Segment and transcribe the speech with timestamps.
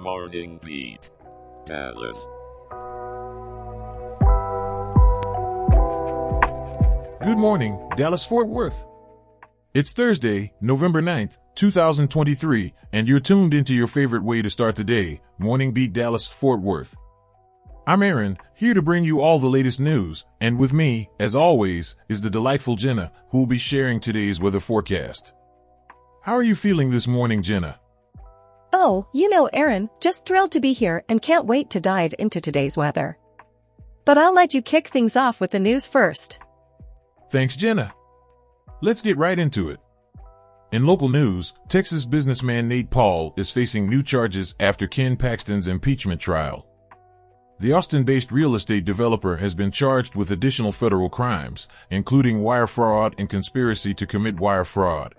[0.00, 1.10] Morning Beat.
[1.66, 2.16] Dallas.
[7.22, 8.86] Good morning, Dallas Fort Worth.
[9.74, 14.84] It's Thursday, November 9th, 2023, and you're tuned into your favorite way to start the
[14.84, 16.96] day, Morning Beat Dallas Fort Worth.
[17.86, 21.94] I'm Aaron, here to bring you all the latest news, and with me, as always,
[22.08, 25.34] is the delightful Jenna, who will be sharing today's weather forecast.
[26.22, 27.80] How are you feeling this morning, Jenna?
[28.72, 32.40] Oh, you know, Aaron, just thrilled to be here and can't wait to dive into
[32.40, 33.18] today's weather.
[34.04, 36.40] But I'll let you kick things off with the news first.
[37.30, 37.92] Thanks, Jenna.
[38.80, 39.80] Let's get right into it.
[40.72, 46.20] In local news, Texas businessman Nate Paul is facing new charges after Ken Paxton's impeachment
[46.20, 46.66] trial.
[47.58, 53.14] The Austin-based real estate developer has been charged with additional federal crimes, including wire fraud
[53.18, 55.14] and conspiracy to commit wire fraud.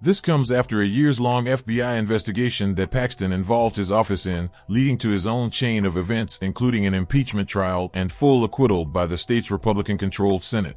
[0.00, 5.08] This comes after a years-long FBI investigation that Paxton involved his office in, leading to
[5.08, 9.50] his own chain of events including an impeachment trial and full acquittal by the state's
[9.50, 10.76] Republican-controlled Senate.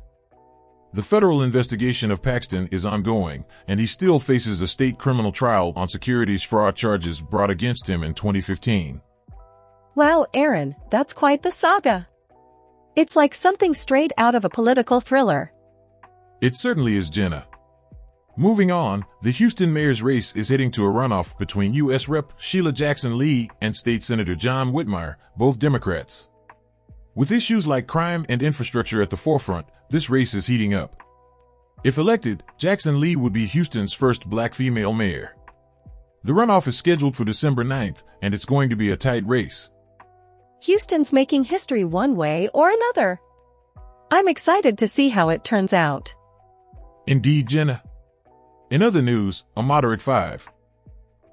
[0.94, 5.74] The federal investigation of Paxton is ongoing, and he still faces a state criminal trial
[5.76, 9.02] on securities fraud charges brought against him in 2015.
[9.96, 12.08] Wow, Aaron, that's quite the saga.
[12.96, 15.52] It's like something straight out of a political thriller.
[16.40, 17.46] It certainly is, Jenna.
[18.40, 22.08] Moving on, the Houston mayor's race is heading to a runoff between U.S.
[22.08, 22.34] Rep.
[22.38, 26.28] Sheila Jackson Lee and State Senator John Whitmire, both Democrats.
[27.16, 31.02] With issues like crime and infrastructure at the forefront, this race is heating up.
[31.84, 35.36] If elected, Jackson Lee would be Houston's first black female mayor.
[36.24, 39.72] The runoff is scheduled for December 9th, and it's going to be a tight race.
[40.62, 43.20] Houston's making history one way or another.
[44.12, 46.14] I'm excited to see how it turns out.
[47.08, 47.82] Indeed, Jenna.
[48.70, 50.50] In other news, a moderate 5.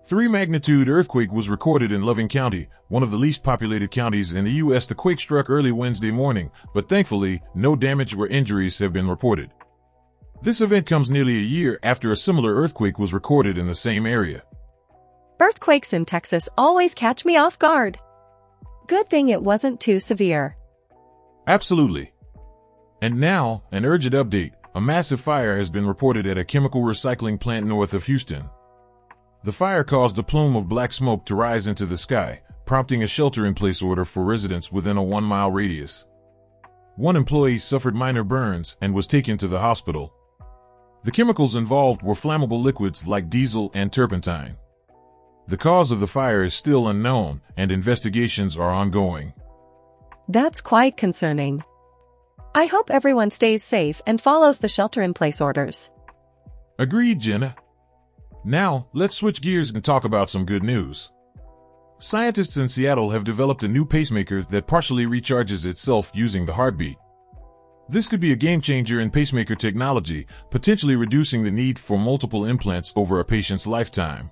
[0.06, 4.44] 3 magnitude earthquake was recorded in Loving County, one of the least populated counties in
[4.44, 4.86] the U.S.
[4.86, 9.50] The quake struck early Wednesday morning, but thankfully, no damage or injuries have been reported.
[10.42, 14.06] This event comes nearly a year after a similar earthquake was recorded in the same
[14.06, 14.44] area.
[15.40, 17.98] Earthquakes in Texas always catch me off guard.
[18.86, 20.56] Good thing it wasn't too severe.
[21.48, 22.12] Absolutely.
[23.02, 24.52] And now, an urgent update.
[24.76, 28.50] A massive fire has been reported at a chemical recycling plant north of Houston.
[29.44, 33.06] The fire caused a plume of black smoke to rise into the sky, prompting a
[33.06, 36.06] shelter-in-place order for residents within a one-mile radius.
[36.96, 40.12] One employee suffered minor burns and was taken to the hospital.
[41.04, 44.56] The chemicals involved were flammable liquids like diesel and turpentine.
[45.46, 49.34] The cause of the fire is still unknown and investigations are ongoing.
[50.28, 51.62] That's quite concerning.
[52.56, 55.90] I hope everyone stays safe and follows the shelter-in-place orders.
[56.78, 57.56] Agreed, Jenna.
[58.44, 61.10] Now, let's switch gears and talk about some good news.
[61.98, 66.96] Scientists in Seattle have developed a new pacemaker that partially recharges itself using the heartbeat.
[67.88, 72.44] This could be a game changer in pacemaker technology, potentially reducing the need for multiple
[72.44, 74.30] implants over a patient's lifetime.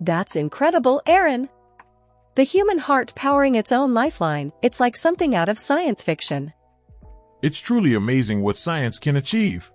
[0.00, 1.48] That's incredible, Aaron.
[2.36, 6.52] The human heart powering its own lifeline, it's like something out of science fiction.
[7.40, 9.70] It's truly amazing what science can achieve.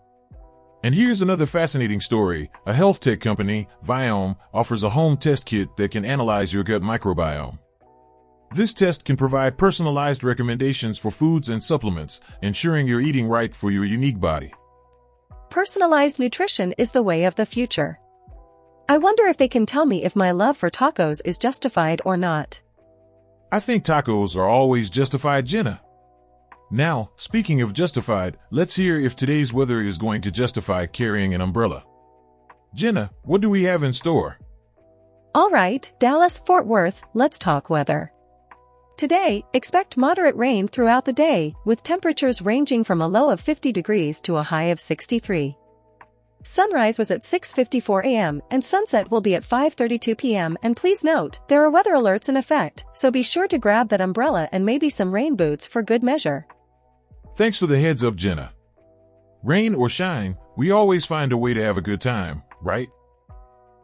[0.83, 2.51] And here's another fascinating story.
[2.65, 6.81] A health tech company, Viome, offers a home test kit that can analyze your gut
[6.81, 7.57] microbiome.
[8.53, 13.71] This test can provide personalized recommendations for foods and supplements, ensuring you're eating right for
[13.71, 14.53] your unique body.
[15.49, 17.97] Personalized nutrition is the way of the future.
[18.89, 22.17] I wonder if they can tell me if my love for tacos is justified or
[22.17, 22.59] not.
[23.53, 25.79] I think tacos are always justified, Jenna.
[26.73, 31.41] Now, speaking of justified, let's hear if today's weather is going to justify carrying an
[31.41, 31.83] umbrella.
[32.73, 34.39] Jenna, what do we have in store?
[35.35, 38.11] All right, Dallas, Fort Worth, let's talk weather.
[38.97, 43.71] Today, expect moderate rain throughout the day, with temperatures ranging from a low of 50
[43.71, 45.55] degrees to a high of 63.
[46.41, 48.41] Sunrise was at 6.54 a.m.
[48.49, 50.57] and sunset will be at 5.32 p.m.
[50.63, 54.01] and please note, there are weather alerts in effect, so be sure to grab that
[54.01, 56.47] umbrella and maybe some rain boots for good measure.
[57.35, 58.51] Thanks for the heads up, Jenna.
[59.43, 62.89] Rain or shine, we always find a way to have a good time, right?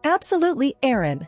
[0.04, 1.28] Absolutely, Aaron.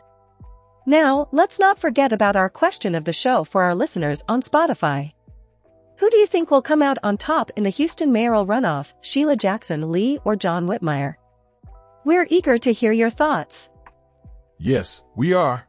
[0.86, 5.12] Now, let's not forget about our question of the show for our listeners on Spotify.
[5.98, 9.36] Who do you think will come out on top in the Houston mayoral runoff, Sheila
[9.36, 11.16] Jackson Lee or John Whitmire?
[12.04, 13.68] We're eager to hear your thoughts.
[14.58, 15.66] Yes, we are.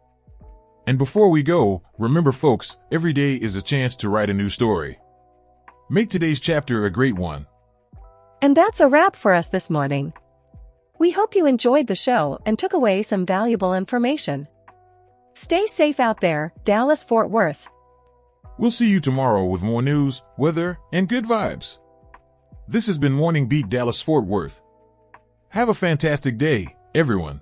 [0.88, 4.50] And before we go, remember folks, every day is a chance to write a new
[4.50, 4.98] story.
[5.90, 7.46] Make today's chapter a great one.
[8.42, 10.14] And that's a wrap for us this morning.
[10.98, 14.48] We hope you enjoyed the show and took away some valuable information.
[15.34, 17.68] Stay safe out there, Dallas Fort Worth.
[18.58, 21.80] We'll see you tomorrow with more news, weather, and good vibes.
[22.68, 24.62] This has been Morning Beat Dallas Fort Worth.
[25.50, 27.42] Have a fantastic day, everyone.